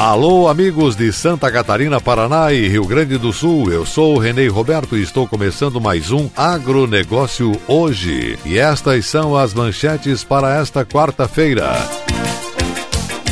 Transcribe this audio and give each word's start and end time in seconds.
Alô, 0.00 0.48
amigos 0.48 0.96
de 0.96 1.12
Santa 1.12 1.52
Catarina, 1.52 2.00
Paraná 2.00 2.50
e 2.54 2.66
Rio 2.66 2.86
Grande 2.86 3.18
do 3.18 3.34
Sul. 3.34 3.70
Eu 3.70 3.84
sou 3.84 4.16
o 4.16 4.18
Renê 4.18 4.48
Roberto 4.48 4.96
e 4.96 5.02
estou 5.02 5.28
começando 5.28 5.78
mais 5.78 6.10
um 6.10 6.30
Agronegócio 6.34 7.52
hoje. 7.68 8.38
E 8.42 8.58
estas 8.58 9.04
são 9.04 9.36
as 9.36 9.52
manchetes 9.52 10.24
para 10.24 10.58
esta 10.58 10.86
quarta-feira. 10.86 11.70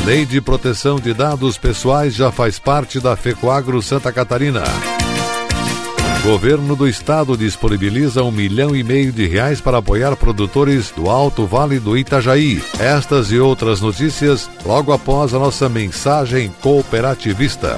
Lei 0.05 0.27
de 0.27 0.39
proteção 0.39 0.99
de 0.99 1.11
dados 1.11 1.57
pessoais 1.57 2.13
já 2.13 2.31
faz 2.31 2.59
parte 2.59 2.99
da 2.99 3.15
FECOAGRO 3.15 3.81
Santa 3.81 4.11
Catarina. 4.11 4.61
Governo 6.23 6.75
do 6.75 6.87
Estado 6.87 7.37
disponibiliza 7.37 8.23
um 8.23 8.31
milhão 8.31 8.75
e 8.75 8.83
meio 8.83 9.11
de 9.11 9.25
reais 9.25 9.61
para 9.61 9.77
apoiar 9.77 10.15
produtores 10.17 10.91
do 10.91 11.09
Alto 11.09 11.45
Vale 11.45 11.79
do 11.79 11.97
Itajaí. 11.97 12.61
Estas 12.77 13.31
e 13.31 13.39
outras 13.39 13.79
notícias 13.79 14.49
logo 14.65 14.91
após 14.91 15.33
a 15.33 15.39
nossa 15.39 15.69
mensagem 15.69 16.51
cooperativista. 16.61 17.77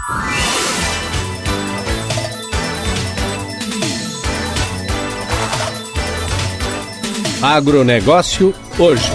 Agronegócio 7.41 8.53
hoje. 8.77 9.11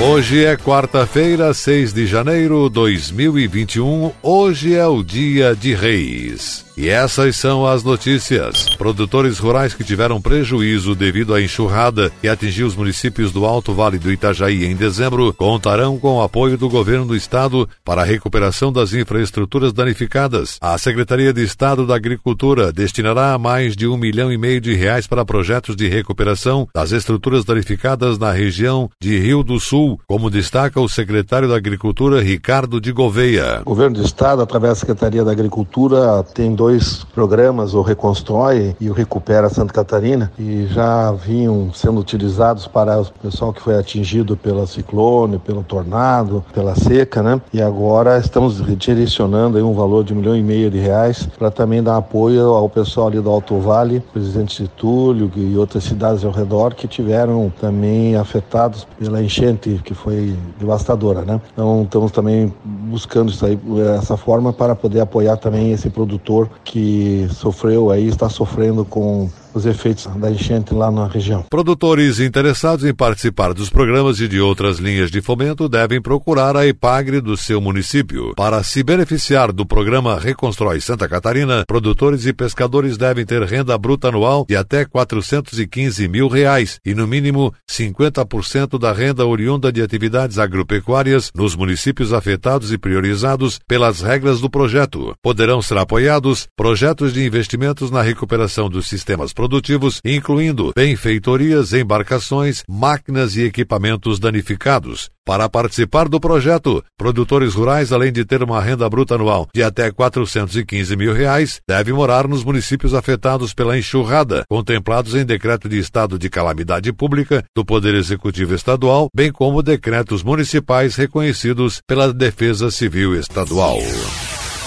Hoje 0.00 0.44
é 0.44 0.56
quarta-feira, 0.56 1.52
6 1.52 1.92
de 1.92 2.06
janeiro 2.06 2.68
de 2.68 2.74
2021. 2.74 4.12
Hoje 4.22 4.74
é 4.74 4.86
o 4.86 5.02
dia 5.02 5.54
de 5.54 5.74
Reis. 5.74 6.64
E 6.76 6.88
essas 6.88 7.36
são 7.36 7.66
as 7.66 7.82
notícias. 7.82 8.68
Produtores 8.76 9.38
rurais 9.38 9.74
que 9.74 9.84
tiveram 9.84 10.20
prejuízo 10.20 10.94
devido 10.94 11.34
à 11.34 11.42
enxurrada 11.42 12.10
que 12.20 12.28
atingiu 12.28 12.66
os 12.66 12.74
municípios 12.74 13.30
do 13.30 13.44
Alto 13.44 13.74
Vale 13.74 13.98
do 13.98 14.10
Itajaí 14.10 14.64
em 14.64 14.74
dezembro 14.74 15.34
contarão 15.34 15.98
com 15.98 16.16
o 16.16 16.22
apoio 16.22 16.56
do 16.56 16.68
governo 16.68 17.06
do 17.06 17.16
estado 17.16 17.68
para 17.84 18.02
a 18.02 18.04
recuperação 18.04 18.72
das 18.72 18.92
infraestruturas 18.94 19.72
danificadas. 19.72 20.58
A 20.60 20.76
Secretaria 20.78 21.32
de 21.32 21.42
Estado 21.42 21.86
da 21.86 21.94
Agricultura 21.94 22.72
destinará 22.72 23.36
mais 23.38 23.76
de 23.76 23.86
um 23.86 23.96
milhão 23.96 24.32
e 24.32 24.38
meio 24.38 24.60
de 24.60 24.74
reais 24.74 25.06
para 25.06 25.24
projetos 25.24 25.76
de 25.76 25.88
recuperação 25.88 26.66
das 26.74 26.92
estruturas 26.92 27.44
danificadas 27.44 28.18
na 28.18 28.32
região 28.32 28.90
de 29.00 29.18
Rio 29.18 29.42
do 29.42 29.60
Sul, 29.60 30.00
como 30.06 30.30
destaca 30.30 30.80
o 30.80 30.88
secretário 30.88 31.48
da 31.48 31.56
Agricultura 31.56 32.22
Ricardo 32.22 32.80
de 32.80 32.92
Gouveia. 32.92 33.60
O 33.62 33.70
governo 33.70 33.96
do 33.96 34.04
estado, 34.04 34.40
através 34.40 34.74
da 34.74 34.80
Secretaria 34.80 35.24
da 35.24 35.32
Agricultura, 35.32 36.22
tem 36.34 36.54
dois 36.62 37.02
programas, 37.12 37.74
o 37.74 37.82
Reconstrói 37.82 38.76
e 38.80 38.88
o 38.88 38.92
Recupera 38.92 39.48
Santa 39.48 39.72
Catarina, 39.72 40.30
e 40.38 40.64
já 40.66 41.10
vinham 41.10 41.72
sendo 41.74 41.98
utilizados 41.98 42.68
para 42.68 43.00
o 43.00 43.06
pessoal 43.20 43.52
que 43.52 43.60
foi 43.60 43.76
atingido 43.76 44.36
pela 44.36 44.64
ciclone, 44.64 45.40
pelo 45.40 45.64
tornado, 45.64 46.44
pela 46.54 46.76
seca, 46.76 47.20
né? 47.20 47.40
E 47.52 47.60
agora 47.60 48.16
estamos 48.16 48.64
direcionando 48.76 49.56
aí 49.56 49.62
um 49.64 49.74
valor 49.74 50.04
de 50.04 50.12
um 50.12 50.18
milhão 50.18 50.36
e 50.36 50.42
meio 50.42 50.70
de 50.70 50.78
reais 50.78 51.28
para 51.36 51.50
também 51.50 51.82
dar 51.82 51.96
apoio 51.96 52.50
ao 52.50 52.68
pessoal 52.68 53.08
ali 53.08 53.20
do 53.20 53.28
Alto 53.28 53.58
Vale, 53.58 53.98
Presidente 54.12 54.70
Túlio 54.76 55.32
e 55.34 55.56
outras 55.56 55.82
cidades 55.82 56.24
ao 56.24 56.30
redor 56.30 56.74
que 56.74 56.86
tiveram 56.86 57.52
também 57.60 58.14
afetados 58.14 58.86
pela 59.00 59.20
enchente 59.20 59.80
que 59.84 59.94
foi 59.94 60.36
devastadora, 60.60 61.22
né? 61.22 61.40
Então 61.52 61.82
estamos 61.82 62.12
também 62.12 62.54
buscando 62.64 63.32
isso 63.32 63.44
aí, 63.44 63.58
essa 63.98 64.16
forma 64.16 64.52
para 64.52 64.76
poder 64.76 65.00
apoiar 65.00 65.36
também 65.36 65.72
esse 65.72 65.90
produtor 65.90 66.51
que 66.64 67.26
sofreu 67.30 67.90
aí, 67.90 68.08
está 68.08 68.28
sofrendo 68.28 68.84
com 68.84 69.30
os 69.54 69.66
efeitos 69.66 70.06
da 70.16 70.30
enchente 70.30 70.74
lá 70.74 70.90
na 70.90 71.06
região. 71.06 71.44
Produtores 71.48 72.20
interessados 72.20 72.84
em 72.84 72.94
participar 72.94 73.52
dos 73.54 73.70
programas 73.70 74.20
e 74.20 74.28
de 74.28 74.40
outras 74.40 74.78
linhas 74.78 75.10
de 75.10 75.20
fomento 75.20 75.68
devem 75.68 76.00
procurar 76.00 76.56
a 76.56 76.66
EPAGRE 76.66 77.20
do 77.20 77.36
seu 77.36 77.60
município. 77.60 78.34
Para 78.34 78.62
se 78.62 78.82
beneficiar 78.82 79.52
do 79.52 79.66
programa 79.66 80.18
Reconstrói 80.18 80.80
Santa 80.80 81.08
Catarina, 81.08 81.64
produtores 81.66 82.26
e 82.26 82.32
pescadores 82.32 82.96
devem 82.96 83.24
ter 83.24 83.42
renda 83.42 83.76
bruta 83.76 84.08
anual 84.08 84.44
de 84.48 84.56
até 84.56 84.84
415 84.84 86.08
mil 86.08 86.28
reais 86.28 86.78
e, 86.84 86.94
no 86.94 87.06
mínimo, 87.06 87.52
50% 87.70 88.78
da 88.78 88.92
renda 88.92 89.26
oriunda 89.26 89.72
de 89.72 89.82
atividades 89.82 90.38
agropecuárias 90.38 91.30
nos 91.34 91.54
municípios 91.54 92.12
afetados 92.12 92.72
e 92.72 92.78
priorizados 92.78 93.58
pelas 93.66 94.00
regras 94.00 94.40
do 94.40 94.50
projeto. 94.50 95.14
Poderão 95.22 95.60
ser 95.62 95.78
apoiados 95.78 96.46
projetos 96.56 97.12
de 97.12 97.24
investimentos 97.24 97.90
na 97.90 98.02
recuperação 98.02 98.68
dos 98.68 98.86
sistemas 98.86 99.32
produtivos, 99.42 100.00
incluindo 100.04 100.72
benfeitorias, 100.76 101.72
embarcações, 101.72 102.62
máquinas 102.68 103.34
e 103.34 103.42
equipamentos 103.42 104.20
danificados. 104.20 105.10
Para 105.26 105.48
participar 105.48 106.08
do 106.08 106.20
projeto, 106.20 106.84
produtores 106.96 107.54
rurais, 107.54 107.92
além 107.92 108.12
de 108.12 108.24
ter 108.24 108.40
uma 108.40 108.60
renda 108.60 108.88
bruta 108.88 109.16
anual 109.16 109.48
de 109.52 109.60
até 109.60 109.90
415 109.90 110.94
mil 110.96 111.12
reais, 111.12 111.60
devem 111.68 111.92
morar 111.92 112.28
nos 112.28 112.44
municípios 112.44 112.94
afetados 112.94 113.52
pela 113.52 113.76
enxurrada, 113.76 114.44
contemplados 114.48 115.16
em 115.16 115.24
decreto 115.24 115.68
de 115.68 115.76
estado 115.76 116.16
de 116.16 116.30
calamidade 116.30 116.92
pública 116.92 117.42
do 117.52 117.64
Poder 117.64 117.96
Executivo 117.96 118.54
Estadual, 118.54 119.08
bem 119.12 119.32
como 119.32 119.60
decretos 119.60 120.22
municipais 120.22 120.94
reconhecidos 120.94 121.80
pela 121.84 122.12
Defesa 122.12 122.70
Civil 122.70 123.16
Estadual. 123.16 123.78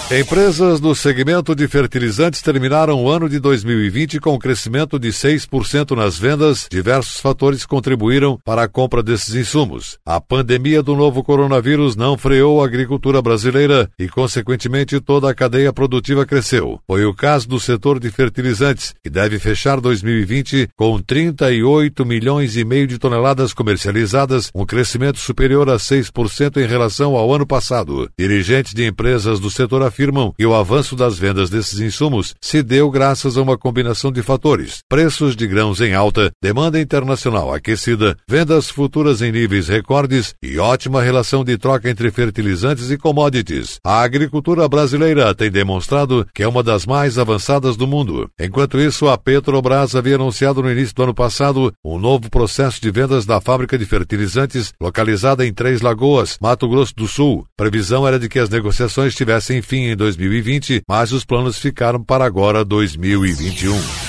Empresas 0.08 0.78
do 0.78 0.94
segmento 0.94 1.52
de 1.52 1.66
fertilizantes 1.66 2.40
terminaram 2.40 3.02
o 3.02 3.10
ano 3.10 3.28
de 3.28 3.40
2020 3.40 4.20
com 4.20 4.34
um 4.34 4.38
crescimento 4.38 5.00
de 5.00 5.08
6% 5.08 5.96
nas 5.96 6.16
vendas. 6.16 6.68
Diversos 6.70 7.20
fatores 7.20 7.66
contribuíram 7.66 8.38
para 8.44 8.62
a 8.62 8.68
compra 8.68 9.02
desses 9.02 9.34
insumos. 9.34 9.98
A 10.06 10.20
pandemia 10.20 10.80
do 10.80 10.94
novo 10.94 11.24
coronavírus 11.24 11.96
não 11.96 12.16
freou 12.16 12.62
a 12.62 12.66
agricultura 12.66 13.20
brasileira 13.20 13.90
e, 13.98 14.06
consequentemente, 14.08 15.00
toda 15.00 15.28
a 15.28 15.34
cadeia 15.34 15.72
produtiva 15.72 16.24
cresceu. 16.24 16.78
Foi 16.86 17.04
o 17.04 17.12
caso 17.12 17.48
do 17.48 17.58
setor 17.58 17.98
de 17.98 18.08
fertilizantes, 18.08 18.94
que 19.02 19.10
deve 19.10 19.40
fechar 19.40 19.80
2020 19.80 20.68
com 20.76 21.00
38 21.00 22.06
milhões 22.06 22.56
e 22.56 22.64
meio 22.64 22.86
de 22.86 22.96
toneladas 22.96 23.52
comercializadas, 23.52 24.52
um 24.54 24.64
crescimento 24.64 25.18
superior 25.18 25.68
a 25.68 25.78
6% 25.78 26.62
em 26.62 26.66
relação 26.68 27.16
ao 27.16 27.34
ano 27.34 27.44
passado. 27.44 28.08
Dirigentes 28.16 28.72
de 28.72 28.86
empresas 28.86 29.40
do 29.40 29.50
setor 29.50 29.82
afirmam 29.96 30.34
que 30.36 30.44
o 30.44 30.54
avanço 30.54 30.94
das 30.94 31.18
vendas 31.18 31.48
desses 31.48 31.80
insumos 31.80 32.34
se 32.38 32.62
deu 32.62 32.90
graças 32.90 33.38
a 33.38 33.42
uma 33.42 33.56
combinação 33.56 34.12
de 34.12 34.20
fatores: 34.20 34.80
preços 34.88 35.34
de 35.34 35.46
grãos 35.46 35.80
em 35.80 35.94
alta, 35.94 36.30
demanda 36.42 36.78
internacional 36.78 37.52
aquecida, 37.52 38.14
vendas 38.28 38.68
futuras 38.68 39.22
em 39.22 39.32
níveis 39.32 39.68
recordes 39.68 40.34
e 40.42 40.58
ótima 40.58 41.02
relação 41.02 41.42
de 41.42 41.56
troca 41.56 41.88
entre 41.88 42.10
fertilizantes 42.10 42.90
e 42.90 42.98
commodities. 42.98 43.78
A 43.82 44.02
agricultura 44.02 44.68
brasileira 44.68 45.34
tem 45.34 45.50
demonstrado 45.50 46.26
que 46.34 46.42
é 46.42 46.48
uma 46.48 46.62
das 46.62 46.84
mais 46.84 47.18
avançadas 47.18 47.74
do 47.74 47.86
mundo. 47.86 48.28
Enquanto 48.38 48.78
isso, 48.78 49.08
a 49.08 49.16
Petrobras 49.16 49.96
havia 49.96 50.16
anunciado 50.16 50.62
no 50.62 50.70
início 50.70 50.94
do 50.94 51.04
ano 51.04 51.14
passado 51.14 51.72
um 51.82 51.98
novo 51.98 52.28
processo 52.28 52.82
de 52.82 52.90
vendas 52.90 53.24
da 53.24 53.40
fábrica 53.40 53.78
de 53.78 53.86
fertilizantes 53.86 54.74
localizada 54.78 55.46
em 55.46 55.54
Três 55.54 55.80
Lagoas, 55.80 56.36
Mato 56.40 56.68
Grosso 56.68 56.94
do 56.94 57.08
Sul. 57.08 57.46
Previsão 57.56 58.06
era 58.06 58.18
de 58.18 58.28
que 58.28 58.38
as 58.38 58.50
negociações 58.50 59.14
tivessem 59.14 59.62
fim 59.62 59.85
em 59.92 59.96
2020, 59.96 60.82
mas 60.88 61.12
os 61.12 61.24
planos 61.24 61.58
ficaram 61.58 62.02
para 62.02 62.24
agora 62.24 62.64
2021. 62.64 64.05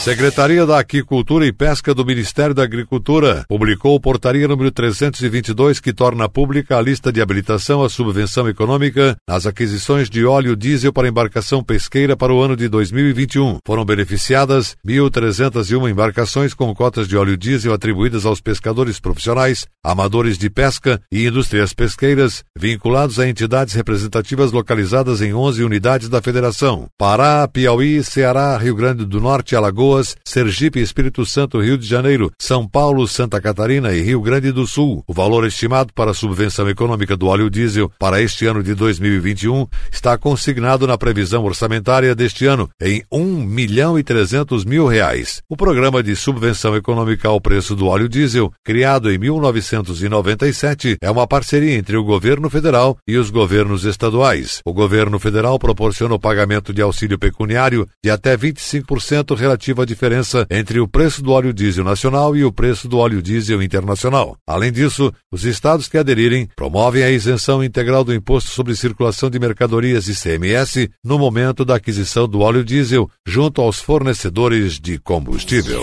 Secretaria 0.00 0.64
da 0.64 0.78
Aquicultura 0.78 1.44
e 1.44 1.52
Pesca 1.52 1.94
do 1.94 2.06
Ministério 2.06 2.54
da 2.54 2.62
Agricultura 2.62 3.44
publicou 3.46 4.00
portaria 4.00 4.48
número 4.48 4.70
322 4.70 5.78
que 5.78 5.92
torna 5.92 6.26
pública 6.26 6.78
a 6.78 6.80
lista 6.80 7.12
de 7.12 7.20
habilitação 7.20 7.84
à 7.84 7.88
subvenção 7.90 8.48
econômica 8.48 9.14
nas 9.28 9.44
aquisições 9.44 10.08
de 10.08 10.24
óleo 10.24 10.56
diesel 10.56 10.90
para 10.90 11.06
embarcação 11.06 11.62
pesqueira 11.62 12.16
para 12.16 12.32
o 12.32 12.40
ano 12.40 12.56
de 12.56 12.66
2021. 12.66 13.58
Foram 13.62 13.84
beneficiadas 13.84 14.74
1.301 14.88 15.90
embarcações 15.90 16.54
com 16.54 16.74
cotas 16.74 17.06
de 17.06 17.14
óleo 17.14 17.36
diesel 17.36 17.74
atribuídas 17.74 18.24
aos 18.24 18.40
pescadores 18.40 18.98
profissionais, 18.98 19.66
amadores 19.84 20.38
de 20.38 20.48
pesca 20.48 20.98
e 21.12 21.26
indústrias 21.26 21.74
pesqueiras 21.74 22.42
vinculados 22.56 23.20
a 23.20 23.28
entidades 23.28 23.74
representativas 23.74 24.50
localizadas 24.50 25.20
em 25.20 25.34
11 25.34 25.62
unidades 25.62 26.08
da 26.08 26.22
Federação: 26.22 26.86
Pará, 26.96 27.46
Piauí, 27.46 28.02
Ceará, 28.02 28.56
Rio 28.56 28.74
Grande 28.74 29.04
do 29.04 29.20
Norte, 29.20 29.54
Alagoas 29.54 29.89
Alagoas, 29.90 30.16
Sergipe, 30.24 30.80
Espírito 30.80 31.26
Santo, 31.26 31.60
Rio 31.60 31.76
de 31.76 31.86
Janeiro, 31.86 32.30
São 32.38 32.66
Paulo, 32.66 33.06
Santa 33.08 33.40
Catarina 33.40 33.92
e 33.92 34.00
Rio 34.00 34.20
Grande 34.20 34.52
do 34.52 34.66
Sul. 34.66 35.02
O 35.06 35.12
valor 35.12 35.44
estimado 35.44 35.92
para 35.92 36.12
a 36.12 36.14
subvenção 36.14 36.68
econômica 36.68 37.16
do 37.16 37.26
óleo 37.26 37.50
diesel 37.50 37.90
para 37.98 38.22
este 38.22 38.46
ano 38.46 38.62
de 38.62 38.74
2021 38.74 39.66
está 39.90 40.16
consignado 40.16 40.86
na 40.86 40.96
previsão 40.96 41.44
orçamentária 41.44 42.14
deste 42.14 42.46
ano 42.46 42.68
em 42.80 43.02
1 43.10 43.44
milhão 43.44 43.98
e 43.98 44.04
300 44.04 44.64
mil 44.64 44.86
reais. 44.86 45.42
O 45.48 45.56
programa 45.56 46.02
de 46.02 46.14
subvenção 46.14 46.76
econômica 46.76 47.28
ao 47.28 47.40
preço 47.40 47.74
do 47.74 47.86
óleo 47.86 48.08
diesel, 48.08 48.52
criado 48.64 49.10
em 49.10 49.18
1997, 49.18 50.98
é 51.02 51.10
uma 51.10 51.26
parceria 51.26 51.74
entre 51.74 51.96
o 51.96 52.04
governo 52.04 52.48
federal 52.48 52.96
e 53.08 53.16
os 53.16 53.30
governos 53.30 53.84
estaduais. 53.84 54.60
O 54.64 54.72
governo 54.72 55.18
federal 55.18 55.58
proporciona 55.58 56.14
o 56.14 56.20
pagamento 56.20 56.72
de 56.72 56.80
auxílio 56.80 57.18
pecuniário 57.18 57.88
de 58.04 58.10
até 58.10 58.36
25% 58.36 59.36
relativo 59.36 59.79
à 59.80 59.86
diferença 59.86 60.46
entre 60.50 60.80
o 60.80 60.88
preço 60.88 61.22
do 61.22 61.32
óleo 61.32 61.52
diesel 61.52 61.84
nacional 61.84 62.36
e 62.36 62.44
o 62.44 62.52
preço 62.52 62.88
do 62.88 62.98
óleo 62.98 63.22
diesel 63.22 63.62
internacional. 63.62 64.36
Além 64.46 64.72
disso, 64.72 65.12
os 65.30 65.44
estados 65.44 65.88
que 65.88 65.98
aderirem 65.98 66.48
promovem 66.54 67.02
a 67.02 67.10
isenção 67.10 67.62
integral 67.62 68.04
do 68.04 68.14
imposto 68.14 68.50
sobre 68.50 68.74
circulação 68.76 69.30
de 69.30 69.38
mercadorias 69.38 70.08
ICMS 70.08 70.90
no 71.04 71.18
momento 71.18 71.64
da 71.64 71.76
aquisição 71.76 72.28
do 72.28 72.40
óleo 72.40 72.64
diesel 72.64 73.08
junto 73.26 73.60
aos 73.60 73.80
fornecedores 73.80 74.78
de 74.78 74.98
combustível. 74.98 75.82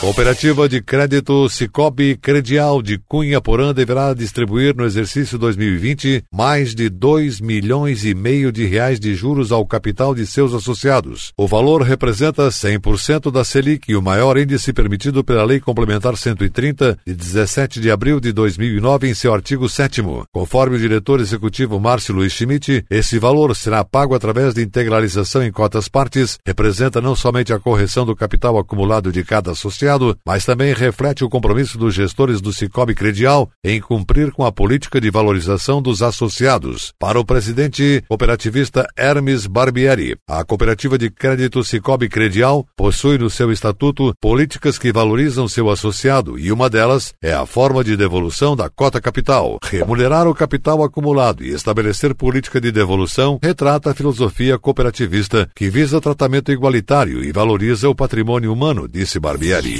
Cooperativa 0.00 0.68
de 0.68 0.80
Crédito 0.80 1.48
Cicobi 1.48 2.16
Credial 2.16 2.80
de 2.80 2.98
Cunha 2.98 3.40
Porã 3.40 3.74
deverá 3.74 4.14
distribuir 4.14 4.72
no 4.76 4.84
exercício 4.84 5.36
2020 5.36 6.22
mais 6.32 6.72
de 6.72 6.88
2 6.88 7.40
milhões 7.40 8.04
e 8.04 8.14
meio 8.14 8.52
de 8.52 8.64
reais 8.64 9.00
de 9.00 9.12
juros 9.16 9.50
ao 9.50 9.66
capital 9.66 10.14
de 10.14 10.24
seus 10.24 10.54
associados. 10.54 11.32
O 11.36 11.48
valor 11.48 11.82
representa 11.82 12.46
100% 12.46 13.32
da 13.32 13.42
Selic, 13.42 13.92
o 13.96 14.00
maior 14.00 14.38
índice 14.38 14.72
permitido 14.72 15.24
pela 15.24 15.42
Lei 15.42 15.58
Complementar 15.58 16.16
130 16.16 16.96
de 17.04 17.12
17 17.12 17.80
de 17.80 17.90
abril 17.90 18.20
de 18.20 18.32
2009 18.32 19.08
em 19.08 19.14
seu 19.14 19.34
artigo 19.34 19.68
7 19.68 20.00
Conforme 20.32 20.76
o 20.76 20.78
diretor 20.78 21.18
executivo 21.18 21.80
Márcio 21.80 22.14
Luiz 22.14 22.32
Schmidt, 22.32 22.84
esse 22.88 23.18
valor 23.18 23.54
será 23.56 23.82
pago 23.82 24.14
através 24.14 24.54
de 24.54 24.62
integralização 24.62 25.42
em 25.42 25.50
cotas 25.50 25.88
partes, 25.88 26.38
representa 26.46 27.00
não 27.00 27.16
somente 27.16 27.52
a 27.52 27.58
correção 27.58 28.06
do 28.06 28.14
capital 28.14 28.56
acumulado 28.56 29.10
de 29.10 29.24
cada 29.24 29.50
associado, 29.50 29.87
mas 30.26 30.44
também 30.44 30.72
reflete 30.72 31.24
o 31.24 31.28
compromisso 31.28 31.78
dos 31.78 31.94
gestores 31.94 32.40
do 32.40 32.52
Cicobi 32.52 32.94
Credial 32.94 33.50
em 33.64 33.80
cumprir 33.80 34.32
com 34.32 34.44
a 34.44 34.52
política 34.52 35.00
de 35.00 35.10
valorização 35.10 35.80
dos 35.80 36.02
associados. 36.02 36.92
Para 36.98 37.18
o 37.18 37.24
presidente 37.24 38.02
cooperativista 38.08 38.86
Hermes 38.96 39.46
Barbieri, 39.46 40.16
a 40.28 40.44
cooperativa 40.44 40.98
de 40.98 41.10
crédito 41.10 41.64
Cicobi 41.64 42.08
Credial 42.08 42.66
possui 42.76 43.18
no 43.18 43.30
seu 43.30 43.50
estatuto 43.50 44.12
políticas 44.20 44.78
que 44.78 44.92
valorizam 44.92 45.48
seu 45.48 45.70
associado 45.70 46.38
e 46.38 46.52
uma 46.52 46.68
delas 46.68 47.14
é 47.22 47.32
a 47.32 47.46
forma 47.46 47.82
de 47.82 47.96
devolução 47.96 48.54
da 48.54 48.68
cota 48.68 49.00
capital. 49.00 49.58
Remunerar 49.62 50.26
o 50.26 50.34
capital 50.34 50.82
acumulado 50.82 51.44
e 51.44 51.50
estabelecer 51.50 52.14
política 52.14 52.60
de 52.60 52.70
devolução 52.70 53.38
retrata 53.42 53.90
a 53.90 53.94
filosofia 53.94 54.58
cooperativista 54.58 55.48
que 55.54 55.70
visa 55.70 56.00
tratamento 56.00 56.52
igualitário 56.52 57.24
e 57.24 57.32
valoriza 57.32 57.88
o 57.88 57.94
patrimônio 57.94 58.52
humano, 58.52 58.88
disse 58.88 59.18
Barbieri. 59.18 59.77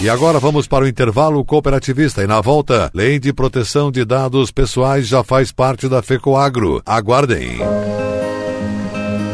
E 0.00 0.08
agora 0.08 0.38
vamos 0.38 0.66
para 0.66 0.84
o 0.84 0.88
intervalo 0.88 1.44
cooperativista 1.44 2.22
e 2.22 2.26
na 2.26 2.40
volta, 2.40 2.90
Lei 2.92 3.18
de 3.18 3.32
Proteção 3.32 3.90
de 3.90 4.04
Dados 4.04 4.50
Pessoais 4.50 5.06
já 5.06 5.22
faz 5.22 5.52
parte 5.52 5.88
da 5.88 6.02
FECOAGRO. 6.02 6.82
Aguardem. 6.84 7.58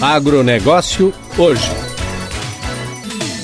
Agronegócio 0.00 1.10
hoje. 1.38 1.70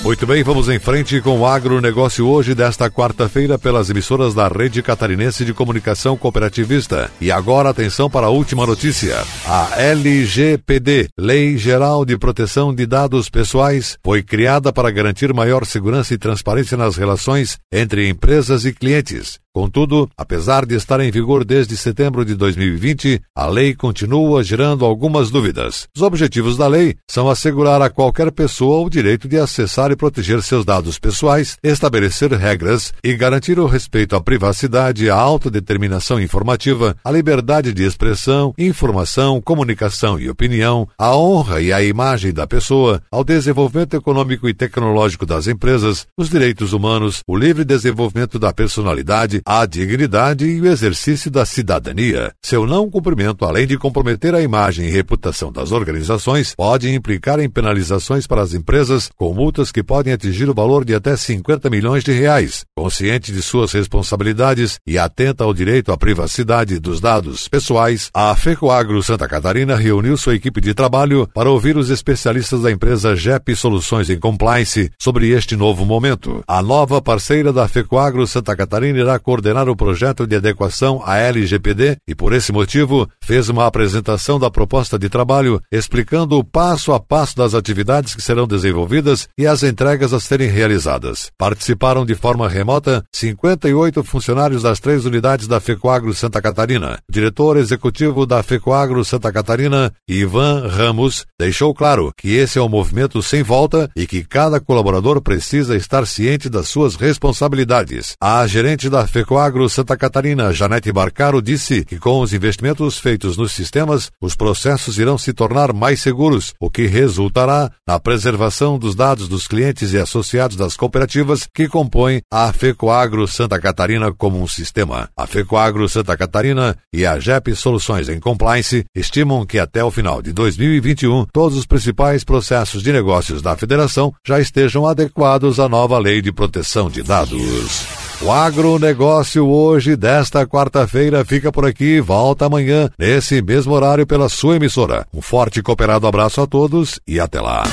Muito 0.04 0.26
bem, 0.26 0.42
vamos 0.42 0.68
em 0.68 0.78
frente 0.78 1.18
com 1.22 1.38
o 1.40 1.46
agronegócio 1.46 2.26
hoje 2.26 2.54
desta 2.54 2.90
quarta-feira 2.90 3.58
pelas 3.58 3.88
emissoras 3.88 4.34
da 4.34 4.48
Rede 4.48 4.82
Catarinense 4.82 5.46
de 5.46 5.54
Comunicação 5.54 6.14
Cooperativista. 6.14 7.10
E 7.18 7.32
agora 7.32 7.70
atenção 7.70 8.10
para 8.10 8.26
a 8.26 8.30
última 8.30 8.66
notícia. 8.66 9.16
A 9.46 9.80
LGPD, 9.80 11.08
Lei 11.18 11.56
Geral 11.56 12.04
de 12.04 12.18
Proteção 12.18 12.74
de 12.74 12.84
Dados 12.84 13.30
Pessoais, 13.30 13.96
foi 14.04 14.22
criada 14.22 14.70
para 14.74 14.90
garantir 14.90 15.32
maior 15.32 15.64
segurança 15.64 16.12
e 16.12 16.18
transparência 16.18 16.76
nas 16.76 16.96
relações 16.96 17.56
entre 17.72 18.10
empresas 18.10 18.66
e 18.66 18.74
clientes. 18.74 19.41
Contudo, 19.54 20.08
apesar 20.16 20.64
de 20.64 20.74
estar 20.74 20.98
em 21.00 21.10
vigor 21.10 21.44
desde 21.44 21.76
setembro 21.76 22.24
de 22.24 22.34
2020, 22.34 23.20
a 23.36 23.46
lei 23.46 23.74
continua 23.74 24.42
gerando 24.42 24.82
algumas 24.82 25.30
dúvidas. 25.30 25.86
Os 25.94 26.00
objetivos 26.00 26.56
da 26.56 26.66
lei 26.66 26.96
são 27.06 27.28
assegurar 27.28 27.82
a 27.82 27.90
qualquer 27.90 28.32
pessoa 28.32 28.80
o 28.80 28.88
direito 28.88 29.28
de 29.28 29.38
acessar 29.38 29.90
e 29.90 29.96
proteger 29.96 30.42
seus 30.42 30.64
dados 30.64 30.98
pessoais, 30.98 31.58
estabelecer 31.62 32.32
regras 32.32 32.94
e 33.04 33.14
garantir 33.14 33.58
o 33.58 33.66
respeito 33.66 34.16
à 34.16 34.22
privacidade, 34.22 35.10
à 35.10 35.16
autodeterminação 35.16 36.18
informativa, 36.18 36.96
à 37.04 37.10
liberdade 37.10 37.74
de 37.74 37.84
expressão, 37.84 38.54
informação, 38.56 39.38
comunicação 39.38 40.18
e 40.18 40.30
opinião, 40.30 40.88
à 40.96 41.14
honra 41.14 41.60
e 41.60 41.70
à 41.74 41.82
imagem 41.82 42.32
da 42.32 42.46
pessoa, 42.46 43.02
ao 43.10 43.22
desenvolvimento 43.22 43.94
econômico 43.94 44.48
e 44.48 44.54
tecnológico 44.54 45.26
das 45.26 45.46
empresas, 45.46 46.06
os 46.16 46.30
direitos 46.30 46.72
humanos, 46.72 47.20
o 47.28 47.36
livre 47.36 47.66
desenvolvimento 47.66 48.38
da 48.38 48.50
personalidade, 48.50 49.41
a 49.44 49.66
dignidade 49.66 50.44
e 50.44 50.60
o 50.60 50.66
exercício 50.66 51.30
da 51.30 51.44
cidadania. 51.44 52.32
Seu 52.42 52.66
não 52.66 52.90
cumprimento, 52.90 53.44
além 53.44 53.66
de 53.66 53.78
comprometer 53.78 54.34
a 54.34 54.42
imagem 54.42 54.86
e 54.86 54.90
reputação 54.90 55.52
das 55.52 55.72
organizações, 55.72 56.54
pode 56.54 56.92
implicar 56.92 57.40
em 57.40 57.48
penalizações 57.48 58.26
para 58.26 58.42
as 58.42 58.54
empresas 58.54 59.10
com 59.16 59.32
multas 59.34 59.72
que 59.72 59.82
podem 59.82 60.12
atingir 60.12 60.48
o 60.48 60.54
valor 60.54 60.84
de 60.84 60.94
até 60.94 61.16
50 61.16 61.68
milhões 61.70 62.04
de 62.04 62.12
reais. 62.12 62.64
Consciente 62.76 63.32
de 63.32 63.42
suas 63.42 63.72
responsabilidades 63.72 64.78
e 64.86 64.98
atenta 64.98 65.44
ao 65.44 65.54
direito 65.54 65.92
à 65.92 65.96
privacidade 65.96 66.78
dos 66.78 67.00
dados 67.00 67.48
pessoais, 67.48 68.10
a 68.14 68.34
FECOAGRO 68.34 69.02
Santa 69.02 69.28
Catarina 69.28 69.76
reuniu 69.76 70.16
sua 70.16 70.34
equipe 70.34 70.60
de 70.60 70.74
trabalho 70.74 71.28
para 71.34 71.50
ouvir 71.50 71.76
os 71.76 71.90
especialistas 71.90 72.62
da 72.62 72.70
empresa 72.70 73.16
JEP 73.16 73.54
Soluções 73.56 74.10
em 74.10 74.18
Compliance 74.18 74.90
sobre 74.98 75.30
este 75.30 75.56
novo 75.56 75.84
momento. 75.84 76.42
A 76.46 76.62
nova 76.62 77.00
parceira 77.00 77.52
da 77.52 77.68
FECOAGRO 77.68 78.26
Santa 78.26 78.56
Catarina 78.56 78.98
irá 78.98 79.18
coordenar 79.32 79.66
o 79.66 79.74
projeto 79.74 80.26
de 80.26 80.36
adequação 80.36 81.00
à 81.06 81.16
LGPD 81.16 81.96
e, 82.06 82.14
por 82.14 82.34
esse 82.34 82.52
motivo, 82.52 83.08
fez 83.24 83.48
uma 83.48 83.66
apresentação 83.66 84.38
da 84.38 84.50
proposta 84.50 84.98
de 84.98 85.08
trabalho 85.08 85.58
explicando 85.72 86.36
o 86.36 86.44
passo 86.44 86.92
a 86.92 87.00
passo 87.00 87.34
das 87.34 87.54
atividades 87.54 88.14
que 88.14 88.20
serão 88.20 88.46
desenvolvidas 88.46 89.26
e 89.38 89.46
as 89.46 89.62
entregas 89.62 90.12
a 90.12 90.20
serem 90.20 90.50
realizadas. 90.50 91.30
Participaram 91.38 92.04
de 92.04 92.14
forma 92.14 92.46
remota 92.46 93.02
58 93.14 94.04
funcionários 94.04 94.64
das 94.64 94.78
três 94.78 95.06
unidades 95.06 95.46
da 95.46 95.60
FECOAGRO 95.60 96.12
Santa 96.12 96.42
Catarina. 96.42 96.98
O 97.08 97.12
diretor 97.12 97.56
executivo 97.56 98.26
da 98.26 98.42
FECOAGRO 98.42 99.02
Santa 99.02 99.32
Catarina, 99.32 99.90
Ivan 100.06 100.68
Ramos, 100.68 101.24
deixou 101.40 101.72
claro 101.72 102.12
que 102.18 102.34
esse 102.34 102.58
é 102.58 102.62
um 102.62 102.68
movimento 102.68 103.22
sem 103.22 103.42
volta 103.42 103.90
e 103.96 104.06
que 104.06 104.24
cada 104.24 104.60
colaborador 104.60 105.22
precisa 105.22 105.74
estar 105.74 106.06
ciente 106.06 106.50
das 106.50 106.68
suas 106.68 106.96
responsabilidades. 106.96 108.12
A 108.20 108.46
gerente 108.46 108.90
da 108.90 109.06
FECOAGRO 109.22 109.68
Santa 109.68 109.96
Catarina, 109.96 110.52
Janete 110.52 110.90
Barcaro, 110.90 111.40
disse 111.40 111.84
que 111.84 111.96
com 111.96 112.20
os 112.20 112.32
investimentos 112.32 112.98
feitos 112.98 113.36
nos 113.36 113.52
sistemas, 113.52 114.10
os 114.20 114.34
processos 114.34 114.98
irão 114.98 115.16
se 115.16 115.32
tornar 115.32 115.72
mais 115.72 116.02
seguros, 116.02 116.54
o 116.58 116.68
que 116.68 116.86
resultará 116.86 117.70
na 117.86 118.00
preservação 118.00 118.76
dos 118.76 118.96
dados 118.96 119.28
dos 119.28 119.46
clientes 119.46 119.92
e 119.92 119.98
associados 119.98 120.56
das 120.56 120.76
cooperativas 120.76 121.46
que 121.54 121.68
compõem 121.68 122.20
a 122.32 122.52
FECOAGRO 122.52 123.28
Santa 123.28 123.60
Catarina 123.60 124.12
como 124.12 124.42
um 124.42 124.48
sistema. 124.48 125.08
A 125.16 125.24
FECOAGRO 125.24 125.88
Santa 125.88 126.16
Catarina 126.16 126.76
e 126.92 127.06
a 127.06 127.20
JEP 127.20 127.54
Soluções 127.54 128.08
em 128.08 128.18
Compliance 128.18 128.84
estimam 128.92 129.46
que 129.46 129.60
até 129.60 129.84
o 129.84 129.90
final 129.92 130.20
de 130.20 130.32
2021 130.32 131.26
todos 131.32 131.56
os 131.56 131.66
principais 131.66 132.24
processos 132.24 132.82
de 132.82 132.92
negócios 132.92 133.40
da 133.40 133.56
federação 133.56 134.12
já 134.26 134.40
estejam 134.40 134.84
adequados 134.84 135.60
à 135.60 135.68
nova 135.68 135.96
lei 135.98 136.20
de 136.20 136.32
proteção 136.32 136.90
de 136.90 137.04
dados. 137.04 138.01
O 138.24 138.30
agronegócio 138.30 139.48
hoje, 139.48 139.96
desta 139.96 140.46
quarta-feira, 140.46 141.24
fica 141.24 141.50
por 141.50 141.66
aqui. 141.66 142.00
Volta 142.00 142.46
amanhã, 142.46 142.88
nesse 142.96 143.42
mesmo 143.42 143.72
horário, 143.72 144.06
pela 144.06 144.28
sua 144.28 144.54
emissora. 144.54 145.04
Um 145.12 145.20
forte 145.20 145.58
e 145.58 145.62
cooperado 145.62 146.06
abraço 146.06 146.40
a 146.40 146.46
todos 146.46 147.00
e 147.04 147.18
até 147.18 147.40
lá. 147.40 147.64